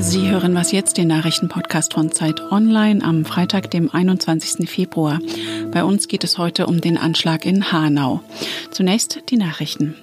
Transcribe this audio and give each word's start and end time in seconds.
Sie 0.00 0.30
hören 0.30 0.54
was 0.54 0.70
jetzt, 0.70 0.96
den 0.96 1.08
Nachrichtenpodcast 1.08 1.94
von 1.94 2.12
Zeit 2.12 2.40
Online 2.52 3.02
am 3.04 3.24
Freitag, 3.24 3.70
dem 3.72 3.92
21. 3.92 4.70
Februar. 4.70 5.18
Bei 5.72 5.82
uns 5.82 6.06
geht 6.06 6.22
es 6.22 6.38
heute 6.38 6.66
um 6.66 6.80
den 6.80 6.96
Anschlag 6.96 7.44
in 7.44 7.72
Hanau. 7.72 8.20
Zunächst 8.70 9.22
die 9.30 9.36
Nachrichten. 9.36 9.96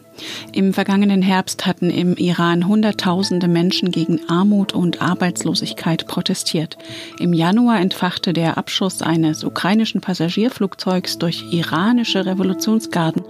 Im 0.54 0.73
vergangenen 0.73 1.21
Herbst 1.21 1.66
hatten 1.66 1.89
im 1.89 2.16
Iran 2.16 2.67
Hunderttausende 2.67 3.47
Menschen 3.47 3.92
gegen 3.92 4.29
Armut 4.29 4.74
und 4.74 5.02
Arbeitslosigkeit 5.02 6.07
protestiert. 6.07 6.78
Im 7.20 7.34
Januar 7.34 7.80
entfachte 7.80 8.31
der 8.31 8.57
Abschuss 8.57 9.02
eines 9.02 9.43
ukrainischen 9.43 10.02
Passagierflugzeugs 10.02 11.17
durch 11.20 11.43
iranische 11.52 12.25
Revolutionsgarden 12.25 13.24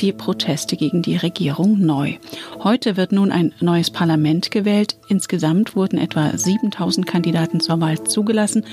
die 0.00 0.12
Proteste 0.12 0.76
gegen 0.76 1.02
die 1.02 1.16
Regierung 1.16 1.78
neu. 1.80 2.14
Heute 2.62 2.96
wird 2.96 3.12
nun 3.12 3.30
ein 3.30 3.52
neues 3.60 3.90
Parlament 3.90 4.50
gewählt. 4.50 4.96
Insgesamt 5.08 5.76
wurden 5.76 5.98
etwa 5.98 6.36
7000 6.36 7.06
Kandidaten 7.06 7.60
zur 7.60 7.80
Wahl 7.80 8.02
zugelassen, 8.04 8.64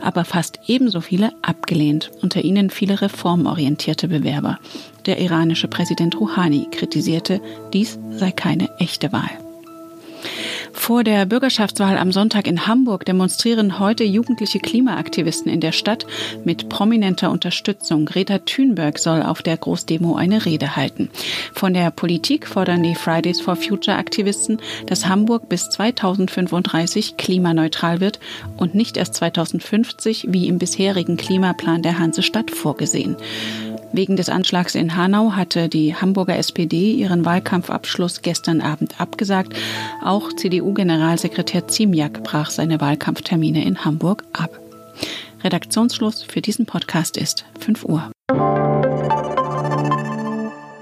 aber 0.00 0.24
fast 0.24 0.60
ebenso 0.66 1.00
viele 1.00 1.32
abgelehnt. 1.42 2.10
Unter 2.22 2.44
ihnen 2.44 2.70
viele 2.70 3.00
reformorientierte 3.00 4.08
Bewerber. 4.08 4.58
Der 5.06 5.20
iranische 5.20 5.68
Präsident 5.68 6.18
Rouhani 6.18 6.68
kritisierte, 6.70 7.40
dies 7.72 7.98
sei 8.10 8.30
keine 8.30 8.70
echte 8.78 9.12
Wahl. 9.12 9.43
Vor 10.84 11.02
der 11.02 11.24
Bürgerschaftswahl 11.24 11.96
am 11.96 12.12
Sonntag 12.12 12.46
in 12.46 12.66
Hamburg 12.66 13.06
demonstrieren 13.06 13.78
heute 13.78 14.04
jugendliche 14.04 14.58
Klimaaktivisten 14.58 15.50
in 15.50 15.60
der 15.60 15.72
Stadt 15.72 16.04
mit 16.44 16.68
prominenter 16.68 17.30
Unterstützung. 17.30 18.04
Greta 18.04 18.40
Thunberg 18.40 18.98
soll 18.98 19.22
auf 19.22 19.40
der 19.40 19.56
Großdemo 19.56 20.14
eine 20.14 20.44
Rede 20.44 20.76
halten. 20.76 21.08
Von 21.54 21.72
der 21.72 21.90
Politik 21.90 22.46
fordern 22.46 22.82
die 22.82 22.94
Fridays 22.94 23.40
for 23.40 23.56
Future 23.56 23.96
Aktivisten, 23.96 24.58
dass 24.86 25.06
Hamburg 25.06 25.48
bis 25.48 25.70
2035 25.70 27.16
klimaneutral 27.16 28.00
wird 28.00 28.20
und 28.58 28.74
nicht 28.74 28.98
erst 28.98 29.14
2050 29.14 30.26
wie 30.28 30.48
im 30.48 30.58
bisherigen 30.58 31.16
Klimaplan 31.16 31.80
der 31.80 31.98
Hansestadt 31.98 32.50
vorgesehen. 32.50 33.16
Wegen 33.94 34.16
des 34.16 34.28
Anschlags 34.28 34.74
in 34.74 34.96
Hanau 34.96 35.36
hatte 35.36 35.68
die 35.68 35.94
Hamburger 35.94 36.36
SPD 36.36 36.94
ihren 36.94 37.24
Wahlkampfabschluss 37.24 38.22
gestern 38.22 38.60
Abend 38.60 39.00
abgesagt. 39.00 39.54
Auch 40.02 40.32
CDU-Generalsekretär 40.32 41.68
Ziemiak 41.68 42.24
brach 42.24 42.50
seine 42.50 42.80
Wahlkampftermine 42.80 43.64
in 43.64 43.84
Hamburg 43.84 44.24
ab. 44.32 44.58
Redaktionsschluss 45.44 46.24
für 46.24 46.40
diesen 46.40 46.66
Podcast 46.66 47.16
ist 47.16 47.44
5 47.60 47.84
Uhr. 47.84 48.10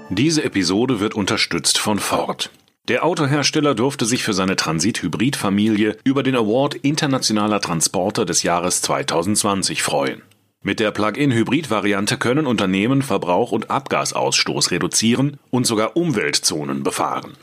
Diese 0.09 0.43
Episode 0.43 0.99
wird 0.99 1.13
unterstützt 1.13 1.77
von 1.77 1.99
Ford. 1.99 2.49
Der 2.87 3.05
Autohersteller 3.05 3.75
durfte 3.75 4.05
sich 4.05 4.23
für 4.23 4.33
seine 4.33 4.55
Transit-Hybrid-Familie 4.55 5.97
über 6.03 6.23
den 6.23 6.35
Award 6.35 6.73
Internationaler 6.73 7.61
Transporter 7.61 8.25
des 8.25 8.41
Jahres 8.41 8.81
2020 8.81 9.83
freuen. 9.83 10.23
Mit 10.65 10.79
der 10.79 10.91
Plug-in-Hybrid-Variante 10.91 12.17
können 12.17 12.47
Unternehmen 12.47 13.01
Verbrauch 13.01 13.51
und 13.51 13.69
Abgasausstoß 13.69 14.71
reduzieren 14.71 15.37
und 15.49 15.67
sogar 15.67 15.97
Umweltzonen 15.97 16.83
befahren. 16.83 17.33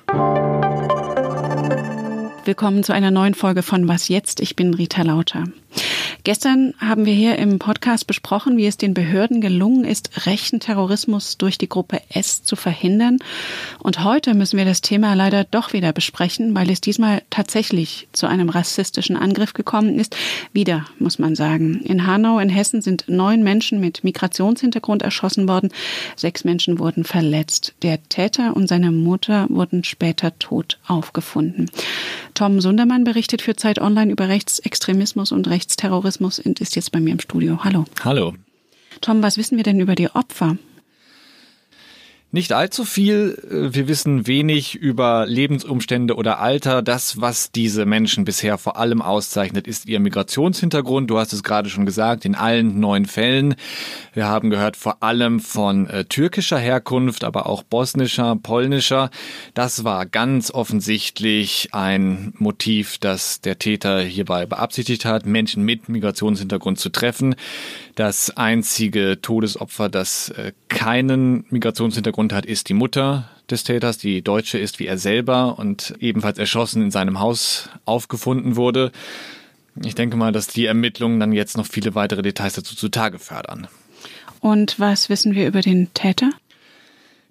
Willkommen 2.47 2.83
zu 2.83 2.95
einer 2.95 3.11
neuen 3.11 3.35
Folge 3.35 3.63
von 3.63 3.87
Was 3.89 4.09
jetzt? 4.09 4.41
Ich 4.41 4.57
bin 4.57 4.73
Rita 4.73 5.03
Lauter. 5.03 5.45
Gestern 6.23 6.75
haben 6.79 7.07
wir 7.07 7.15
hier 7.15 7.39
im 7.39 7.59
Podcast 7.59 8.07
besprochen, 8.07 8.59
wie 8.59 8.67
es 8.67 8.77
den 8.77 8.93
Behörden 8.93 9.41
gelungen 9.41 9.85
ist, 9.85 10.27
rechten 10.27 10.61
Terrorismus 10.61 11.39
durch 11.39 11.57
die 11.57 11.69
Gruppe 11.69 12.03
S 12.11 12.43
zu 12.43 12.57
verhindern. 12.57 13.19
Und 13.79 14.05
heute 14.05 14.35
müssen 14.35 14.59
wir 14.59 14.67
das 14.67 14.83
Thema 14.83 15.15
leider 15.15 15.45
doch 15.45 15.73
wieder 15.73 15.95
besprechen, 15.95 16.55
weil 16.55 16.69
es 16.71 16.83
diesmal 16.83 17.23
tatsächlich 17.31 18.07
zu 18.13 18.27
einem 18.27 18.51
rassistischen 18.51 19.17
Angriff 19.17 19.55
gekommen 19.55 19.99
ist. 19.99 20.15
Wieder, 20.53 20.85
muss 20.99 21.19
man 21.19 21.35
sagen. 21.35 21.81
In 21.85 22.07
Hanau 22.07 22.39
in 22.39 22.51
Hessen 22.51 22.83
sind 22.83 23.05
neun 23.09 23.43
Menschen 23.43 23.81
mit 23.81 24.05
Migrationshintergrund 24.05 25.01
erschossen 25.01 25.49
worden. 25.49 25.71
Sechs 26.17 26.45
Menschen 26.45 26.79
wurden 26.79 27.05
verletzt. 27.05 27.73
Der 27.83 28.03
Täter 28.11 28.55
und 28.57 28.69
seine 28.69 28.91
Mutter 28.91 29.47
wurden 29.49 29.85
später 29.85 30.39
tot 30.39 30.79
aufgefunden. 30.87 31.71
Tom 32.41 32.63
Sundermann 32.63 33.05
berichtet 33.05 33.43
für 33.43 33.55
Zeit 33.55 33.79
Online 33.83 34.11
über 34.11 34.31
Rechtsextremismus 34.31 35.31
und 35.31 35.47
Rechtsterrorismus 35.47 36.39
und 36.39 36.59
ist 36.59 36.75
jetzt 36.75 36.91
bei 36.91 36.99
mir 36.99 37.13
im 37.13 37.21
Studio. 37.21 37.65
Hallo. 37.65 37.85
Hallo. 38.03 38.33
Tom, 39.03 39.23
was 39.23 39.37
wissen 39.37 39.59
wir 39.59 39.63
denn 39.63 39.79
über 39.79 39.95
die 39.95 40.09
Opfer? 40.09 40.57
Nicht 42.33 42.53
allzu 42.53 42.85
viel. 42.85 43.37
Wir 43.51 43.89
wissen 43.89 44.29
wenig 44.29 44.77
über 44.77 45.27
Lebensumstände 45.27 46.15
oder 46.15 46.39
Alter. 46.39 46.81
Das, 46.81 47.21
was 47.21 47.51
diese 47.51 47.87
Menschen 47.87 48.25
bisher 48.25 48.57
vor 48.57 48.77
allem 48.77 49.03
auszeichnet, 49.03 49.67
ist 49.67 49.87
ihr 49.87 49.99
Migrationshintergrund. 49.99 51.11
Du 51.11 51.19
hast 51.19 51.33
es 51.33 51.43
gerade 51.43 51.69
schon 51.69 51.87
gesagt, 51.87 52.25
in 52.25 52.37
allen 52.37 52.79
neun 52.79 53.07
Fällen. 53.07 53.57
Wir 54.13 54.29
haben 54.29 54.51
gehört 54.51 54.77
vor 54.77 55.03
allem 55.03 55.41
von 55.41 55.89
äh, 55.89 56.05
türkischer 56.05 56.59
Herkunft, 56.59 57.25
aber 57.25 57.47
auch 57.47 57.65
bosnischer, 57.65 58.37
polnischer. 58.37 59.11
Das 59.55 59.83
war 59.83 60.07
ganz 60.07 60.53
offensichtlich 60.53 61.71
ein 61.73 62.33
Motiv, 62.39 62.99
das 62.99 63.41
der 63.41 63.59
Täter 63.59 64.03
hierbei 64.03 64.47
beabsichtigt 64.47 65.05
hat, 65.05 65.27
Menschen 65.27 65.65
mit 65.65 65.89
Migrationshintergrund 65.89 66.79
zu 66.79 66.91
treffen. 66.91 67.35
Das 68.01 68.35
einzige 68.35 69.21
Todesopfer, 69.21 69.91
das 69.91 70.31
äh, 70.31 70.53
keinen 70.69 71.45
Migrationshintergrund 71.51 72.33
Hintergrund 72.33 72.33
hat, 72.33 72.47
ist 72.47 72.71
die 72.71 72.73
Mutter 72.73 73.29
des 73.51 73.63
Täters, 73.63 73.99
die 73.99 74.23
Deutsche 74.23 74.57
ist 74.57 74.79
wie 74.79 74.87
er 74.87 74.97
selber 74.97 75.59
und 75.59 75.95
ebenfalls 76.01 76.39
erschossen 76.39 76.81
in 76.81 76.91
seinem 76.91 77.21
Haus 77.21 77.69
aufgefunden 77.85 78.57
wurde. 78.57 78.91
Ich 79.85 79.95
denke 79.95 80.17
mal, 80.17 80.33
dass 80.33 80.47
die 80.47 80.65
Ermittlungen 80.65 81.21
dann 81.21 81.33
jetzt 81.33 81.59
noch 81.59 81.67
viele 81.67 81.95
weitere 81.95 82.23
Details 82.23 82.55
dazu 82.55 82.75
zutage 82.75 83.19
fördern. 83.19 83.69
Und 84.41 84.81
was 84.81 85.11
wissen 85.11 85.35
wir 85.35 85.47
über 85.47 85.61
den 85.61 85.93
Täter? 85.93 86.31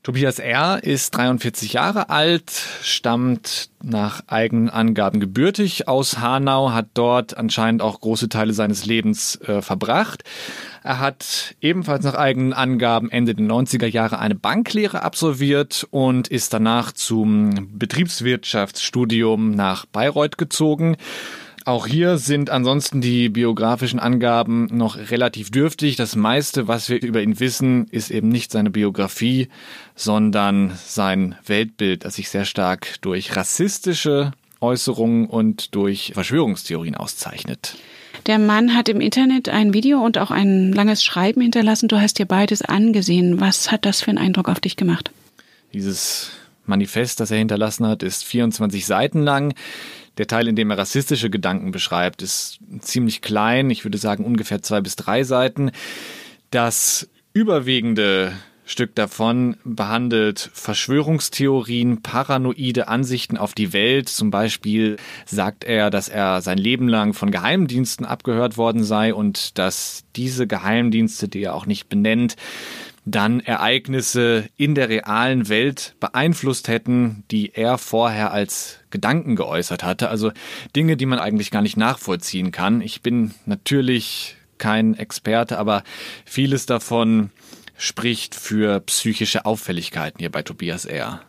Tobias 0.09 0.39
R. 0.39 0.83
ist 0.83 1.15
43 1.15 1.73
Jahre 1.73 2.09
alt, 2.09 2.49
stammt 2.81 3.69
nach 3.83 4.23
eigenen 4.25 4.67
Angaben 4.67 5.19
gebürtig 5.19 5.87
aus 5.87 6.17
Hanau, 6.17 6.71
hat 6.71 6.87
dort 6.95 7.37
anscheinend 7.37 7.83
auch 7.83 8.01
große 8.01 8.27
Teile 8.27 8.53
seines 8.53 8.87
Lebens 8.87 9.35
äh, 9.41 9.61
verbracht. 9.61 10.23
Er 10.81 10.99
hat 10.99 11.53
ebenfalls 11.61 12.03
nach 12.05 12.15
eigenen 12.15 12.53
Angaben 12.53 13.11
Ende 13.11 13.35
der 13.35 13.45
90er 13.45 13.85
Jahre 13.85 14.17
eine 14.17 14.33
Banklehre 14.33 15.03
absolviert 15.03 15.85
und 15.91 16.27
ist 16.27 16.55
danach 16.55 16.91
zum 16.91 17.77
Betriebswirtschaftsstudium 17.77 19.51
nach 19.51 19.85
Bayreuth 19.85 20.39
gezogen. 20.39 20.97
Auch 21.69 21.85
hier 21.85 22.17
sind 22.17 22.49
ansonsten 22.49 22.99
die 22.99 23.29
biografischen 23.29 23.99
Angaben 23.99 24.65
noch 24.71 24.97
relativ 25.11 25.51
dürftig. 25.51 25.97
Das 25.97 26.15
meiste, 26.15 26.67
was 26.67 26.89
wir 26.89 26.99
über 26.99 27.21
ihn 27.21 27.39
wissen, 27.39 27.85
ist 27.91 28.09
eben 28.09 28.29
nicht 28.29 28.51
seine 28.51 28.71
Biografie, 28.71 29.49
sondern 29.93 30.71
sein 30.83 31.35
Weltbild, 31.45 32.05
das 32.05 32.15
sich 32.15 32.29
sehr 32.29 32.45
stark 32.45 32.99
durch 33.01 33.35
rassistische 33.35 34.31
Äußerungen 34.61 35.27
und 35.27 35.75
durch 35.75 36.13
Verschwörungstheorien 36.15 36.95
auszeichnet. 36.95 37.75
Der 38.25 38.39
Mann 38.39 38.75
hat 38.75 38.89
im 38.89 38.99
Internet 38.99 39.49
ein 39.49 39.71
Video 39.71 40.03
und 40.03 40.17
auch 40.17 40.31
ein 40.31 40.73
langes 40.73 41.03
Schreiben 41.03 41.41
hinterlassen. 41.41 41.87
Du 41.87 42.01
hast 42.01 42.17
dir 42.17 42.25
beides 42.25 42.63
angesehen. 42.63 43.39
Was 43.41 43.71
hat 43.71 43.85
das 43.85 44.01
für 44.01 44.09
einen 44.09 44.17
Eindruck 44.17 44.49
auf 44.49 44.59
dich 44.59 44.75
gemacht? 44.75 45.11
Dieses 45.71 46.31
Manifest, 46.65 47.19
das 47.19 47.29
er 47.29 47.37
hinterlassen 47.37 47.85
hat, 47.85 48.01
ist 48.01 48.25
24 48.25 48.87
Seiten 48.87 49.21
lang. 49.21 49.53
Der 50.19 50.27
Teil, 50.27 50.49
in 50.49 50.57
dem 50.57 50.69
er 50.69 50.77
rassistische 50.77 51.29
Gedanken 51.29 51.71
beschreibt, 51.71 52.21
ist 52.21 52.59
ziemlich 52.81 53.21
klein. 53.21 53.69
Ich 53.69 53.85
würde 53.85 53.97
sagen 53.97 54.25
ungefähr 54.25 54.61
zwei 54.61 54.81
bis 54.81 54.97
drei 54.97 55.23
Seiten. 55.23 55.71
Das 56.51 57.09
überwiegende 57.31 58.33
Stück 58.65 58.93
davon 58.95 59.55
behandelt 59.63 60.51
Verschwörungstheorien, 60.53 62.03
paranoide 62.03 62.87
Ansichten 62.89 63.37
auf 63.37 63.53
die 63.53 63.71
Welt. 63.71 64.09
Zum 64.09 64.29
Beispiel 64.29 64.97
sagt 65.25 65.63
er, 65.63 65.89
dass 65.89 66.09
er 66.09 66.41
sein 66.41 66.57
Leben 66.57 66.87
lang 66.87 67.13
von 67.13 67.31
Geheimdiensten 67.31 68.05
abgehört 68.05 68.57
worden 68.57 68.83
sei 68.83 69.13
und 69.13 69.57
dass 69.57 70.03
diese 70.15 70.45
Geheimdienste, 70.45 71.29
die 71.29 71.43
er 71.43 71.55
auch 71.55 71.65
nicht 71.65 71.89
benennt, 71.89 72.35
dann 73.05 73.39
Ereignisse 73.39 74.49
in 74.57 74.75
der 74.75 74.89
realen 74.89 75.49
Welt 75.49 75.95
beeinflusst 75.99 76.67
hätten, 76.67 77.23
die 77.31 77.53
er 77.53 77.77
vorher 77.77 78.31
als 78.31 78.79
Gedanken 78.89 79.35
geäußert 79.35 79.83
hatte. 79.83 80.09
Also 80.09 80.31
Dinge, 80.75 80.97
die 80.97 81.05
man 81.05 81.19
eigentlich 81.19 81.51
gar 81.51 81.61
nicht 81.61 81.77
nachvollziehen 81.77 82.51
kann. 82.51 82.81
Ich 82.81 83.01
bin 83.01 83.33
natürlich 83.45 84.35
kein 84.57 84.95
Experte, 84.95 85.57
aber 85.57 85.83
vieles 86.25 86.65
davon 86.65 87.31
spricht 87.77 88.35
für 88.35 88.81
psychische 88.81 89.45
Auffälligkeiten 89.45 90.19
hier 90.19 90.31
bei 90.31 90.43
Tobias 90.43 90.85
R. 90.85 91.21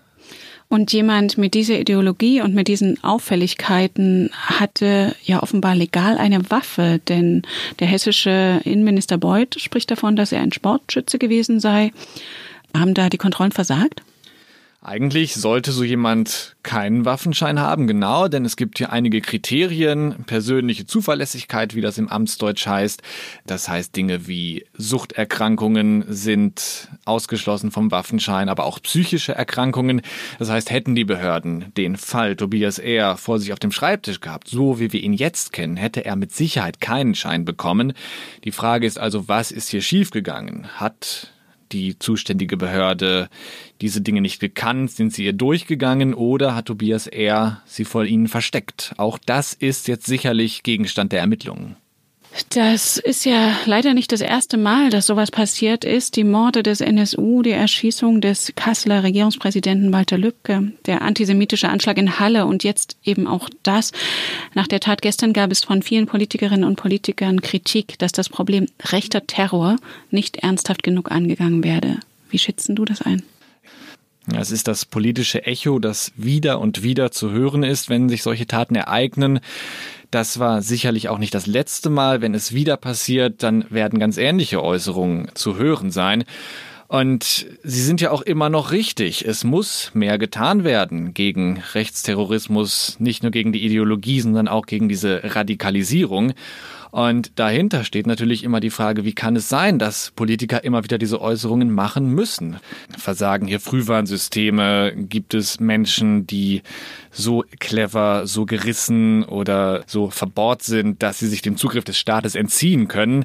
Und 0.72 0.92
jemand 0.92 1.36
mit 1.36 1.54
dieser 1.54 1.80
Ideologie 1.80 2.40
und 2.42 2.54
mit 2.54 2.68
diesen 2.68 3.02
Auffälligkeiten 3.02 4.30
hatte 4.32 5.16
ja 5.24 5.42
offenbar 5.42 5.74
legal 5.74 6.16
eine 6.16 6.48
Waffe, 6.48 7.00
denn 7.08 7.42
der 7.80 7.88
hessische 7.88 8.60
Innenminister 8.62 9.18
Beuth 9.18 9.60
spricht 9.60 9.90
davon, 9.90 10.14
dass 10.14 10.30
er 10.30 10.42
ein 10.42 10.52
Sportschütze 10.52 11.18
gewesen 11.18 11.58
sei. 11.58 11.90
Haben 12.72 12.94
da 12.94 13.08
die 13.08 13.18
Kontrollen 13.18 13.50
versagt? 13.50 14.02
Eigentlich 14.82 15.34
sollte 15.34 15.72
so 15.72 15.84
jemand 15.84 16.56
keinen 16.62 17.04
Waffenschein 17.04 17.60
haben, 17.60 17.86
genau, 17.86 18.28
denn 18.28 18.46
es 18.46 18.56
gibt 18.56 18.78
hier 18.78 18.90
einige 18.90 19.20
Kriterien, 19.20 20.24
persönliche 20.24 20.86
Zuverlässigkeit, 20.86 21.74
wie 21.74 21.82
das 21.82 21.98
im 21.98 22.08
Amtsdeutsch 22.08 22.66
heißt. 22.66 23.02
Das 23.44 23.68
heißt, 23.68 23.94
Dinge 23.94 24.26
wie 24.26 24.64
Suchterkrankungen 24.72 26.06
sind 26.08 26.88
ausgeschlossen 27.04 27.72
vom 27.72 27.90
Waffenschein, 27.90 28.48
aber 28.48 28.64
auch 28.64 28.80
psychische 28.80 29.34
Erkrankungen. 29.34 30.00
Das 30.38 30.48
heißt, 30.48 30.70
hätten 30.70 30.94
die 30.94 31.04
Behörden 31.04 31.74
den 31.76 31.96
Fall 31.96 32.34
Tobias 32.34 32.78
R. 32.78 33.18
vor 33.18 33.38
sich 33.38 33.52
auf 33.52 33.58
dem 33.58 33.72
Schreibtisch 33.72 34.20
gehabt, 34.20 34.48
so 34.48 34.80
wie 34.80 34.94
wir 34.94 35.02
ihn 35.02 35.12
jetzt 35.12 35.52
kennen, 35.52 35.76
hätte 35.76 36.06
er 36.06 36.16
mit 36.16 36.32
Sicherheit 36.32 36.80
keinen 36.80 37.14
Schein 37.14 37.44
bekommen. 37.44 37.92
Die 38.44 38.52
Frage 38.52 38.86
ist 38.86 38.98
also, 38.98 39.28
was 39.28 39.50
ist 39.50 39.68
hier 39.68 39.82
schiefgegangen? 39.82 40.68
Hat 40.80 41.34
die 41.72 41.98
zuständige 41.98 42.56
Behörde 42.56 43.28
diese 43.80 44.00
Dinge 44.00 44.20
nicht 44.20 44.40
gekannt? 44.40 44.90
Sind 44.90 45.12
sie 45.12 45.24
ihr 45.24 45.32
durchgegangen 45.32 46.14
oder 46.14 46.54
hat 46.54 46.66
Tobias 46.66 47.06
R. 47.06 47.62
sie 47.66 47.84
vor 47.84 48.04
ihnen 48.04 48.28
versteckt? 48.28 48.94
Auch 48.96 49.18
das 49.18 49.54
ist 49.54 49.88
jetzt 49.88 50.06
sicherlich 50.06 50.62
Gegenstand 50.62 51.12
der 51.12 51.20
Ermittlungen. 51.20 51.76
Das 52.50 52.96
ist 52.96 53.24
ja 53.24 53.56
leider 53.64 53.92
nicht 53.92 54.12
das 54.12 54.20
erste 54.20 54.56
Mal, 54.56 54.90
dass 54.90 55.06
sowas 55.06 55.30
passiert 55.30 55.84
ist. 55.84 56.16
Die 56.16 56.24
Morde 56.24 56.62
des 56.62 56.80
NSU, 56.80 57.42
die 57.42 57.50
Erschießung 57.50 58.20
des 58.20 58.52
Kasseler 58.54 59.02
Regierungspräsidenten 59.02 59.92
Walter 59.92 60.16
Lübcke, 60.16 60.72
der 60.86 61.02
antisemitische 61.02 61.68
Anschlag 61.68 61.98
in 61.98 62.20
Halle 62.20 62.46
und 62.46 62.62
jetzt 62.62 62.96
eben 63.04 63.26
auch 63.26 63.48
das. 63.62 63.92
Nach 64.54 64.68
der 64.68 64.80
Tat 64.80 65.02
gestern 65.02 65.32
gab 65.32 65.50
es 65.50 65.64
von 65.64 65.82
vielen 65.82 66.06
Politikerinnen 66.06 66.64
und 66.64 66.76
Politikern 66.76 67.40
Kritik, 67.40 67.98
dass 67.98 68.12
das 68.12 68.28
Problem 68.28 68.66
rechter 68.80 69.26
Terror 69.26 69.76
nicht 70.10 70.36
ernsthaft 70.36 70.82
genug 70.82 71.10
angegangen 71.10 71.64
werde. 71.64 71.98
Wie 72.30 72.38
schätzen 72.38 72.76
du 72.76 72.84
das 72.84 73.02
ein? 73.02 73.22
Es 74.36 74.50
ist 74.50 74.68
das 74.68 74.84
politische 74.84 75.44
Echo, 75.44 75.78
das 75.78 76.12
wieder 76.16 76.60
und 76.60 76.82
wieder 76.82 77.10
zu 77.10 77.30
hören 77.30 77.62
ist, 77.62 77.88
wenn 77.88 78.08
sich 78.08 78.22
solche 78.22 78.46
Taten 78.46 78.74
ereignen. 78.74 79.40
Das 80.10 80.38
war 80.38 80.62
sicherlich 80.62 81.08
auch 81.08 81.18
nicht 81.18 81.34
das 81.34 81.46
letzte 81.46 81.90
Mal. 81.90 82.20
Wenn 82.20 82.34
es 82.34 82.52
wieder 82.52 82.76
passiert, 82.76 83.42
dann 83.42 83.64
werden 83.70 83.98
ganz 83.98 84.16
ähnliche 84.16 84.62
Äußerungen 84.62 85.30
zu 85.34 85.56
hören 85.56 85.90
sein. 85.90 86.24
Und 86.88 87.46
sie 87.62 87.82
sind 87.82 88.00
ja 88.00 88.10
auch 88.10 88.22
immer 88.22 88.48
noch 88.48 88.72
richtig. 88.72 89.24
Es 89.24 89.44
muss 89.44 89.92
mehr 89.94 90.18
getan 90.18 90.64
werden 90.64 91.14
gegen 91.14 91.62
Rechtsterrorismus, 91.74 92.96
nicht 92.98 93.22
nur 93.22 93.30
gegen 93.30 93.52
die 93.52 93.64
Ideologie, 93.64 94.20
sondern 94.20 94.48
auch 94.48 94.66
gegen 94.66 94.88
diese 94.88 95.20
Radikalisierung. 95.22 96.32
Und 96.90 97.38
dahinter 97.38 97.84
steht 97.84 98.06
natürlich 98.06 98.42
immer 98.44 98.60
die 98.60 98.70
Frage, 98.70 99.04
wie 99.04 99.12
kann 99.12 99.36
es 99.36 99.48
sein, 99.48 99.78
dass 99.78 100.10
Politiker 100.10 100.64
immer 100.64 100.84
wieder 100.84 100.98
diese 100.98 101.20
Äußerungen 101.20 101.72
machen 101.72 102.12
müssen? 102.14 102.56
Versagen 102.96 103.46
hier 103.46 103.60
Frühwarnsysteme? 103.60 104.94
Gibt 104.96 105.34
es 105.34 105.60
Menschen, 105.60 106.26
die 106.26 106.62
so 107.10 107.44
clever, 107.58 108.26
so 108.26 108.46
gerissen 108.46 109.24
oder 109.24 109.84
so 109.86 110.10
verbohrt 110.10 110.62
sind, 110.62 111.02
dass 111.02 111.18
sie 111.18 111.28
sich 111.28 111.42
dem 111.42 111.56
Zugriff 111.56 111.84
des 111.84 111.98
Staates 111.98 112.34
entziehen 112.34 112.88
können? 112.88 113.24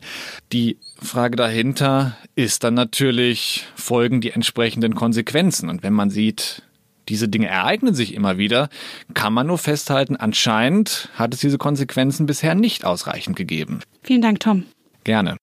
Die 0.52 0.78
Frage 1.02 1.36
dahinter 1.36 2.18
ist 2.36 2.64
dann 2.64 2.74
natürlich, 2.76 3.66
folgen 3.76 4.22
die 4.22 4.32
entsprechenden 4.32 4.96
Konsequenzen? 4.96 5.70
Und 5.70 5.84
wenn 5.84 5.94
man 5.94 6.10
sieht, 6.10 6.62
diese 7.10 7.30
Dinge 7.30 7.48
ereignen 7.48 7.94
sich 7.94 8.14
immer 8.14 8.38
wieder, 8.38 8.70
kann 9.14 9.34
man 9.34 9.48
nur 9.48 9.58
festhalten, 9.58 10.16
anscheinend 10.16 11.10
hat 11.16 11.34
es 11.34 11.40
diese 11.40 11.58
Konsequenzen 11.58 12.26
bisher 12.26 12.56
nicht 12.56 12.86
ausreichend 12.86 13.36
gegeben. 13.36 13.82
Vielen 14.04 14.22
Dank, 14.22 14.40
Tom. 14.40 14.66
Gerne. 15.04 15.38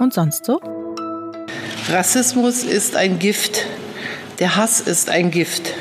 Und 0.00 0.12
sonst 0.12 0.44
so? 0.44 0.60
Rassismus 1.88 2.64
ist 2.64 2.96
ein 2.96 3.18
Gift. 3.18 3.66
Der 4.38 4.56
Hass 4.56 4.80
ist 4.80 5.10
ein 5.10 5.30
Gift. 5.30 5.74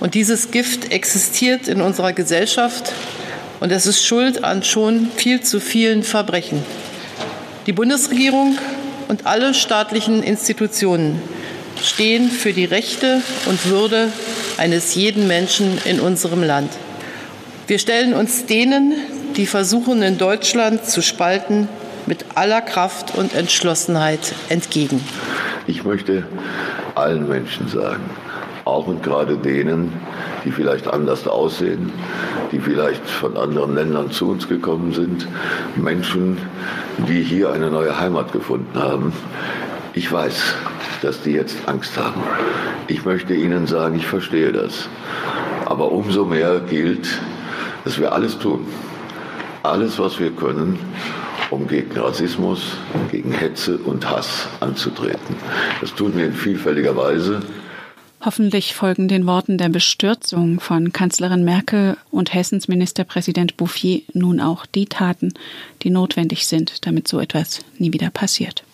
Und 0.00 0.14
dieses 0.14 0.50
Gift 0.50 0.92
existiert 0.92 1.68
in 1.68 1.80
unserer 1.80 2.12
Gesellschaft 2.12 2.92
und 3.60 3.70
es 3.72 3.86
ist 3.86 4.04
schuld 4.04 4.44
an 4.44 4.62
schon 4.62 5.08
viel 5.16 5.40
zu 5.40 5.60
vielen 5.60 6.02
Verbrechen. 6.02 6.62
Die 7.66 7.72
Bundesregierung 7.72 8.58
und 9.08 9.26
alle 9.26 9.54
staatlichen 9.54 10.22
Institutionen 10.22 11.20
stehen 11.82 12.30
für 12.30 12.52
die 12.52 12.64
Rechte 12.64 13.20
und 13.46 13.68
Würde 13.68 14.10
eines 14.56 14.94
jeden 14.94 15.26
Menschen 15.26 15.78
in 15.84 16.00
unserem 16.00 16.42
Land. 16.42 16.70
Wir 17.66 17.78
stellen 17.78 18.14
uns 18.14 18.46
denen, 18.46 18.94
die 19.36 19.46
versuchen, 19.46 20.02
in 20.02 20.18
Deutschland 20.18 20.84
zu 20.84 21.02
spalten, 21.02 21.68
mit 22.06 22.24
aller 22.34 22.60
Kraft 22.60 23.14
und 23.16 23.34
Entschlossenheit 23.34 24.34
entgegen. 24.48 25.00
Ich 25.66 25.84
möchte 25.84 26.26
allen 26.94 27.26
Menschen 27.28 27.68
sagen, 27.68 28.02
auch 28.64 28.86
und 28.86 29.02
gerade 29.02 29.36
denen, 29.36 29.92
die 30.44 30.50
vielleicht 30.50 30.88
anders 30.88 31.26
aussehen, 31.26 31.92
die 32.52 32.60
vielleicht 32.60 33.06
von 33.06 33.36
anderen 33.36 33.74
Ländern 33.74 34.10
zu 34.10 34.28
uns 34.30 34.48
gekommen 34.48 34.92
sind, 34.92 35.26
Menschen, 35.76 36.38
die 37.08 37.22
hier 37.22 37.52
eine 37.52 37.70
neue 37.70 37.98
Heimat 37.98 38.32
gefunden 38.32 38.78
haben. 38.78 39.12
Ich 39.92 40.10
weiß, 40.10 40.54
dass 41.02 41.22
die 41.22 41.32
jetzt 41.32 41.68
Angst 41.68 41.98
haben. 41.98 42.22
Ich 42.88 43.04
möchte 43.04 43.34
Ihnen 43.34 43.66
sagen, 43.66 43.96
ich 43.96 44.06
verstehe 44.06 44.52
das. 44.52 44.88
Aber 45.66 45.92
umso 45.92 46.24
mehr 46.24 46.60
gilt, 46.60 47.06
dass 47.84 47.98
wir 47.98 48.12
alles 48.12 48.38
tun. 48.38 48.66
Alles, 49.62 49.98
was 49.98 50.18
wir 50.18 50.30
können, 50.30 50.78
um 51.50 51.66
gegen 51.66 51.98
Rassismus, 51.98 52.72
gegen 53.10 53.32
Hetze 53.32 53.78
und 53.78 54.08
Hass 54.08 54.48
anzutreten. 54.60 55.36
Das 55.80 55.94
tun 55.94 56.12
wir 56.16 56.26
in 56.26 56.32
vielfältiger 56.32 56.96
Weise. 56.96 57.40
Hoffentlich 58.24 58.72
folgen 58.72 59.06
den 59.06 59.26
Worten 59.26 59.58
der 59.58 59.68
Bestürzung 59.68 60.58
von 60.58 60.94
Kanzlerin 60.94 61.44
Merkel 61.44 61.98
und 62.10 62.32
Hessens 62.32 62.68
Ministerpräsident 62.68 63.58
Bouffier 63.58 64.00
nun 64.14 64.40
auch 64.40 64.64
die 64.64 64.86
Taten, 64.86 65.34
die 65.82 65.90
notwendig 65.90 66.46
sind, 66.46 66.86
damit 66.86 67.06
so 67.06 67.20
etwas 67.20 67.60
nie 67.76 67.92
wieder 67.92 68.08
passiert. 68.08 68.64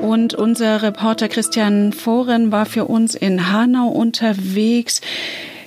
Und 0.00 0.32
unser 0.32 0.80
Reporter 0.80 1.28
Christian 1.28 1.92
Foren 1.92 2.50
war 2.50 2.64
für 2.64 2.86
uns 2.86 3.14
in 3.14 3.52
Hanau 3.52 3.88
unterwegs. 3.88 5.02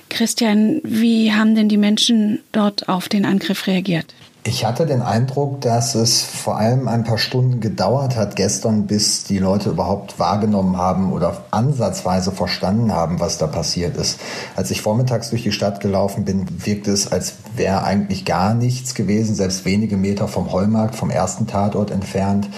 Christian, 0.08 0.80
wie 0.82 1.32
haben 1.32 1.54
denn 1.54 1.68
die 1.68 1.76
Menschen 1.76 2.40
dort 2.50 2.88
auf 2.88 3.08
den 3.08 3.24
Angriff 3.24 3.68
reagiert? 3.68 4.12
Ich 4.44 4.64
hatte 4.64 4.86
den 4.86 5.02
Eindruck, 5.02 5.60
dass 5.60 5.94
es 5.94 6.24
vor 6.24 6.56
allem 6.56 6.88
ein 6.88 7.04
paar 7.04 7.16
Stunden 7.16 7.60
gedauert 7.60 8.16
hat 8.16 8.34
gestern, 8.34 8.88
bis 8.88 9.22
die 9.22 9.38
Leute 9.38 9.70
überhaupt 9.70 10.18
wahrgenommen 10.18 10.78
haben 10.78 11.12
oder 11.12 11.44
ansatzweise 11.52 12.32
verstanden 12.32 12.92
haben, 12.92 13.20
was 13.20 13.38
da 13.38 13.46
passiert 13.46 13.96
ist. 13.96 14.18
Als 14.56 14.72
ich 14.72 14.82
vormittags 14.82 15.30
durch 15.30 15.44
die 15.44 15.52
Stadt 15.52 15.78
gelaufen 15.78 16.24
bin, 16.24 16.48
wirkte 16.66 16.90
es, 16.90 17.12
als 17.12 17.34
wäre 17.54 17.84
eigentlich 17.84 18.24
gar 18.24 18.52
nichts 18.52 18.96
gewesen, 18.96 19.36
selbst 19.36 19.64
wenige 19.64 19.96
Meter 19.96 20.26
vom 20.26 20.50
Heumarkt, 20.50 20.96
vom 20.96 21.10
ersten 21.10 21.46
Tatort 21.46 21.92
entfernt. 21.92 22.48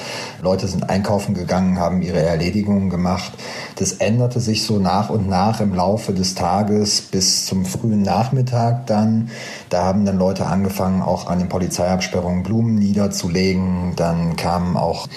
Leute 0.40 0.68
sind 0.68 0.88
einkaufen 0.88 1.34
gegangen, 1.34 1.78
haben 1.78 2.00
ihre 2.00 2.22
Erledigungen 2.22 2.88
gemacht. 2.88 3.32
Das 3.76 3.92
änderte 3.92 4.40
sich 4.40 4.64
so 4.64 4.78
nach 4.78 5.10
und 5.10 5.28
nach 5.28 5.60
im 5.60 5.74
Laufe 5.74 6.14
des 6.14 6.34
Tages 6.34 7.02
bis 7.02 7.44
zum 7.44 7.66
frühen 7.66 8.00
Nachmittag 8.00 8.86
dann. 8.86 9.28
Da 9.68 9.84
haben 9.84 10.06
dann 10.06 10.16
Leute 10.16 10.46
angefangen, 10.46 11.02
auch 11.02 11.26
an 11.26 11.40
den 11.40 11.50
Polizei 11.50 11.73
Polizeiabsperrungen 11.74 12.44
Blumen 12.44 12.76
niederzulegen. 12.76 13.94
Dann 13.96 14.36
kamen 14.36 14.76
auch 14.76 15.08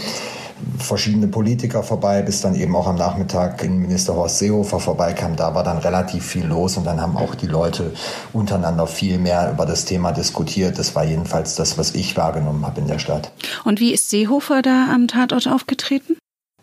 verschiedene 0.79 1.27
Politiker 1.27 1.83
vorbei, 1.83 2.23
bis 2.23 2.41
dann 2.41 2.55
eben 2.55 2.75
auch 2.75 2.87
am 2.87 2.95
Nachmittag 2.95 3.63
Innenminister 3.63 4.15
Horst 4.15 4.39
Seehofer 4.39 4.79
vorbeikam. 4.79 5.35
Da 5.35 5.53
war 5.53 5.63
dann 5.63 5.77
relativ 5.77 6.25
viel 6.25 6.45
los 6.45 6.75
und 6.77 6.85
dann 6.85 6.99
haben 6.99 7.15
auch 7.15 7.35
die 7.35 7.45
Leute 7.45 7.93
untereinander 8.33 8.87
viel 8.87 9.19
mehr 9.19 9.51
über 9.51 9.67
das 9.67 9.85
Thema 9.85 10.11
diskutiert. 10.11 10.79
Das 10.79 10.95
war 10.95 11.03
jedenfalls 11.03 11.53
das, 11.55 11.77
was 11.77 11.93
ich 11.93 12.17
wahrgenommen 12.17 12.65
habe 12.65 12.81
in 12.81 12.87
der 12.87 12.97
Stadt. 12.97 13.31
Und 13.63 13.79
wie 13.79 13.93
ist 13.93 14.09
Seehofer 14.09 14.63
da 14.63 14.87
am 14.91 15.07
Tatort 15.07 15.47
aufgetreten? 15.47 16.17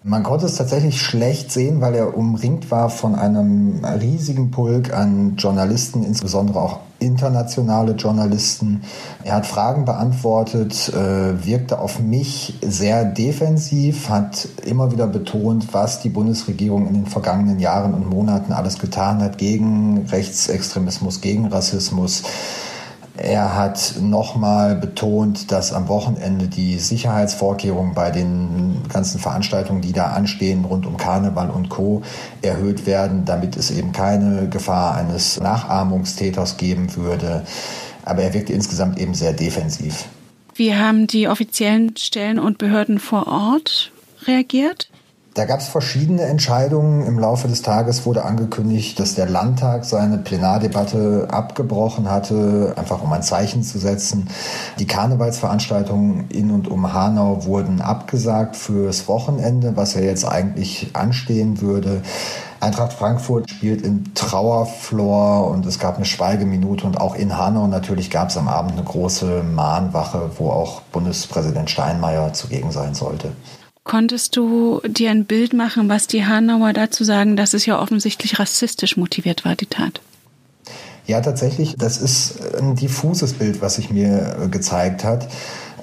Man 0.06 0.23
konnte 0.23 0.44
es 0.44 0.56
tatsächlich 0.56 1.00
schlecht 1.00 1.50
sehen, 1.50 1.80
weil 1.80 1.94
er 1.94 2.14
umringt 2.14 2.70
war 2.70 2.90
von 2.90 3.14
einem 3.14 3.82
riesigen 3.87 4.50
Pulk 4.50 4.92
an 4.92 5.37
Journalisten, 5.37 6.04
insbesondere 6.04 6.61
auch 6.61 6.80
internationale 6.99 7.92
Journalisten. 7.92 8.82
Er 9.23 9.37
hat 9.37 9.46
Fragen 9.46 9.87
beantwortet, 9.87 10.90
äh, 10.90 11.46
wirkte 11.46 11.78
auf 11.78 12.00
mich 12.00 12.58
sehr 12.61 13.06
defensiv, 13.06 14.11
hat 14.11 14.46
immer 14.66 14.92
wieder 14.92 15.06
betont, 15.06 15.73
was 15.73 16.00
die 16.00 16.11
Bundesregierung 16.11 16.87
in 16.87 16.92
den 16.92 17.06
vergangenen 17.06 17.58
Jahren 17.58 17.94
und 17.94 18.06
Monaten 18.06 18.52
alles 18.52 18.78
getan 18.78 19.23
hat 19.23 19.38
gegen 19.38 20.04
Rechtsextremismus, 20.11 21.23
gegen 21.23 21.46
Rassismus 21.46 22.25
er 23.16 23.54
hat 23.54 23.94
nochmal 24.00 24.75
betont, 24.75 25.52
dass 25.52 25.73
am 25.73 25.88
Wochenende 25.88 26.49
die 26.49 26.78
Sicherheitsvorkehrungen 26.78 27.94
bei 27.94 28.11
den 28.11 28.83
ganzen 28.92 29.21
Veranstaltungen, 29.21 29.83
die 29.83 29.92
da 29.92 30.06
anstehen, 30.06 30.64
rund 30.64 30.85
um 30.85 30.97
Karneval 30.97 31.50
und 31.50 31.68
Co. 31.68 32.02
erhöht 32.42 32.87
werden, 32.87 33.25
damit 33.25 33.56
es 33.56 33.71
eben 33.71 33.92
keine 33.92 34.49
Gefahr 34.49 34.97
eines 34.97 35.40
Nachahmungstäters 35.40 36.56
geben 36.56 36.97
würde. 36.97 37.44
aber 38.04 38.23
er 38.23 38.35
wirkte 38.35 38.52
insgesamt 38.52 38.99
eben 38.99 39.14
sehr 39.14 39.33
defensiv. 39.33 40.04
Wie 40.54 40.75
haben 40.75 41.06
die 41.06 41.28
offiziellen 41.28 41.97
Stellen 41.97 42.38
und 42.38 42.59
Behörden 42.59 42.99
vor 42.99 43.26
Ort 43.26 43.92
reagiert? 44.26 44.88
Da 45.34 45.46
gab 45.46 45.58
es 45.58 45.66
verschiedene 45.66 46.22
Entscheidungen. 46.22 47.04
Im 47.04 47.18
Laufe 47.18 47.48
des 47.48 47.62
Tages 47.62 48.06
wurde 48.06 48.24
angekündigt, 48.24 49.00
dass 49.00 49.16
der 49.16 49.28
Landtag 49.28 49.84
seine 49.84 50.18
Plenardebatte 50.18 51.26
abgebrochen 51.28 52.08
hatte, 52.08 52.72
einfach 52.76 53.02
um 53.02 53.12
ein 53.12 53.24
Zeichen 53.24 53.64
zu 53.64 53.80
setzen. 53.80 54.28
Die 54.78 54.86
Karnevalsveranstaltungen 54.86 56.28
in 56.28 56.52
und 56.52 56.68
um 56.68 56.92
Hanau 56.92 57.46
wurden 57.46 57.80
abgesagt 57.80 58.54
fürs 58.54 59.08
Wochenende, 59.08 59.76
was 59.76 59.94
ja 59.94 60.02
jetzt 60.02 60.24
eigentlich 60.24 60.90
anstehen 60.92 61.60
würde. 61.60 62.02
Eintracht 62.60 62.92
Frankfurt 62.92 63.50
spielt 63.50 63.82
im 63.82 64.14
Trauerflor 64.14 65.50
und 65.50 65.66
es 65.66 65.80
gab 65.80 65.96
eine 65.96 66.04
Schweigeminute 66.04 66.86
und 66.86 67.00
auch 67.00 67.16
in 67.16 67.36
Hanau 67.36 67.66
natürlich 67.66 68.08
gab 68.08 68.28
es 68.28 68.36
am 68.36 68.46
Abend 68.46 68.74
eine 68.74 68.84
große 68.84 69.42
Mahnwache, 69.42 70.30
wo 70.38 70.50
auch 70.50 70.82
Bundespräsident 70.92 71.68
Steinmeier 71.70 72.32
zugegen 72.32 72.70
sein 72.70 72.94
sollte. 72.94 73.32
Konntest 73.84 74.34
du 74.36 74.80
dir 74.86 75.10
ein 75.10 75.26
Bild 75.26 75.52
machen, 75.52 75.90
was 75.90 76.06
die 76.06 76.24
Hanauer 76.24 76.72
dazu 76.72 77.04
sagen, 77.04 77.36
dass 77.36 77.52
es 77.52 77.66
ja 77.66 77.78
offensichtlich 77.78 78.38
rassistisch 78.38 78.96
motiviert 78.96 79.44
war, 79.44 79.56
die 79.56 79.66
Tat? 79.66 80.00
Ja, 81.06 81.20
tatsächlich, 81.20 81.76
das 81.76 81.98
ist 81.98 82.54
ein 82.58 82.76
diffuses 82.76 83.34
Bild, 83.34 83.60
was 83.60 83.74
sich 83.74 83.90
mir 83.90 84.48
gezeigt 84.50 85.04
hat. 85.04 85.28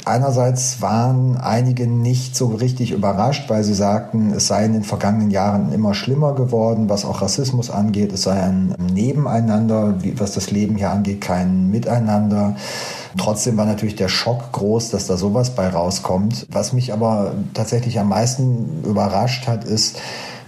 Einerseits 0.03 0.81
waren 0.81 1.38
einige 1.38 1.86
nicht 1.86 2.36
so 2.36 2.48
richtig 2.48 2.91
überrascht, 2.91 3.51
weil 3.51 3.63
sie 3.63 3.75
sagten, 3.75 4.34
es 4.34 4.48
sei 4.48 4.65
in 4.65 4.74
den 4.74 4.84
vergangenen 4.84 5.29
Jahren 5.29 5.72
immer 5.72 5.93
schlimmer 5.93 6.34
geworden, 6.34 6.89
was 6.89 7.05
auch 7.05 7.22
Rassismus 7.22 7.70
angeht. 7.70 8.12
Es 8.12 8.24
sei 8.24 8.41
ein 8.41 8.74
Nebeneinander, 8.79 9.93
was 10.15 10.31
das 10.31 10.50
Leben 10.50 10.75
hier 10.75 10.89
angeht, 10.89 11.22
kein 11.22 11.70
Miteinander. 11.70 12.55
Trotzdem 13.18 13.58
war 13.58 13.65
natürlich 13.65 13.96
der 13.96 14.10
Schock 14.10 14.51
groß, 14.51 14.89
dass 14.89 15.08
da 15.08 15.18
sowas 15.18 15.56
bei 15.56 15.68
rauskommt. 15.68 16.48
Was 16.51 16.74
mich 16.74 16.94
aber 16.94 17.34
tatsächlich 17.53 18.00
am 18.00 18.10
meisten 18.10 18.84
überrascht 18.84 19.48
hat, 19.48 19.63
ist, 19.63 20.00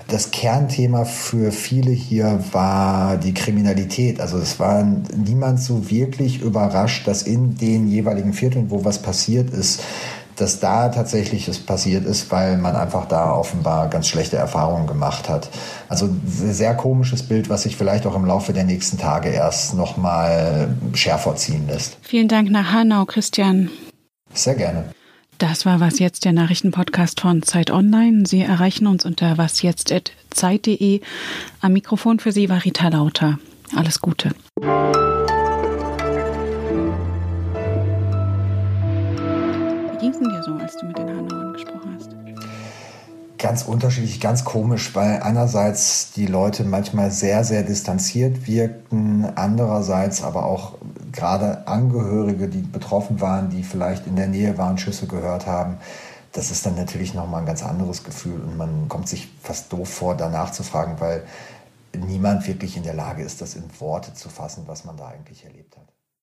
das 0.07 0.31
Kernthema 0.31 1.05
für 1.05 1.51
viele 1.51 1.91
hier 1.91 2.43
war 2.51 3.17
die 3.17 3.33
Kriminalität. 3.33 4.19
Also 4.19 4.37
es 4.37 4.59
war 4.59 4.83
niemand 5.15 5.61
so 5.61 5.89
wirklich 5.89 6.41
überrascht, 6.41 7.07
dass 7.07 7.23
in 7.23 7.57
den 7.57 7.87
jeweiligen 7.87 8.33
Vierteln, 8.33 8.69
wo 8.69 8.83
was 8.83 9.01
passiert 9.01 9.49
ist, 9.49 9.81
dass 10.35 10.59
da 10.59 10.89
tatsächlich 10.89 11.47
es 11.47 11.59
passiert 11.59 12.05
ist, 12.05 12.31
weil 12.31 12.57
man 12.57 12.75
einfach 12.75 13.07
da 13.07 13.31
offenbar 13.33 13.89
ganz 13.89 14.07
schlechte 14.07 14.37
Erfahrungen 14.37 14.87
gemacht 14.87 15.29
hat. 15.29 15.49
Also 15.89 16.05
ein 16.05 16.21
sehr 16.25 16.75
komisches 16.75 17.23
Bild, 17.23 17.49
was 17.49 17.63
sich 17.63 17.75
vielleicht 17.75 18.05
auch 18.05 18.15
im 18.15 18.25
Laufe 18.25 18.53
der 18.53 18.63
nächsten 18.63 18.97
Tage 18.97 19.29
erst 19.29 19.73
nochmal 19.75 20.75
schärfer 20.93 21.35
ziehen 21.35 21.67
lässt. 21.67 21.97
Vielen 22.01 22.27
Dank 22.27 22.49
nach 22.49 22.71
Hanau, 22.71 23.05
Christian. 23.05 23.69
Sehr 24.33 24.55
gerne. 24.55 24.85
Das 25.37 25.65
war 25.65 25.79
Was 25.79 25.99
Jetzt, 25.99 26.25
der 26.25 26.31
Nachrichtenpodcast 26.31 27.19
von 27.19 27.43
Zeit 27.43 27.71
Online. 27.71 28.25
Sie 28.25 28.41
erreichen 28.41 28.87
uns 28.87 29.05
unter 29.05 29.37
wasjetzt.zeit.de. 29.37 31.01
Am 31.59 31.73
Mikrofon 31.73 32.19
für 32.19 32.31
Sie 32.31 32.49
war 32.49 32.63
Rita 32.63 32.87
Lauter. 32.89 33.39
Alles 33.75 33.99
Gute. 33.99 34.31
Es 40.13 40.19
denn 40.19 40.29
dir 40.29 40.43
so, 40.43 40.53
als 40.53 40.77
du 40.77 40.85
mit 40.85 40.97
den 40.97 41.09
Hanauern 41.09 41.53
gesprochen 41.53 41.95
hast? 41.95 42.09
Ganz 43.37 43.63
unterschiedlich, 43.63 44.21
ganz 44.21 44.45
komisch, 44.45 44.95
weil 44.95 45.21
einerseits 45.21 46.13
die 46.13 46.27
Leute 46.27 46.63
manchmal 46.63 47.11
sehr, 47.11 47.43
sehr 47.43 47.63
distanziert 47.63 48.47
wirkten, 48.47 49.25
andererseits 49.35 50.23
aber 50.23 50.45
auch 50.45 50.75
gerade 51.11 51.67
Angehörige, 51.67 52.47
die 52.47 52.61
betroffen 52.61 53.19
waren, 53.19 53.49
die 53.49 53.63
vielleicht 53.63 54.07
in 54.07 54.15
der 54.15 54.27
Nähe 54.27 54.57
waren, 54.57 54.77
Schüsse 54.77 55.07
gehört 55.07 55.45
haben. 55.45 55.77
Das 56.31 56.51
ist 56.51 56.65
dann 56.65 56.75
natürlich 56.75 57.13
nochmal 57.13 57.41
ein 57.41 57.45
ganz 57.45 57.63
anderes 57.63 58.03
Gefühl 58.03 58.41
und 58.41 58.57
man 58.57 58.87
kommt 58.87 59.09
sich 59.09 59.29
fast 59.41 59.71
doof 59.73 59.89
vor, 59.89 60.15
danach 60.15 60.51
zu 60.51 60.63
fragen, 60.63 60.95
weil 60.99 61.23
niemand 61.95 62.47
wirklich 62.47 62.77
in 62.77 62.83
der 62.83 62.95
Lage 62.95 63.23
ist, 63.23 63.41
das 63.41 63.55
in 63.55 63.63
Worte 63.79 64.13
zu 64.13 64.29
fassen, 64.29 64.63
was 64.65 64.85
man 64.85 64.97
da 64.97 65.07
eigentlich 65.07 65.43
erlebt 65.43 65.77
hat. 65.77 65.92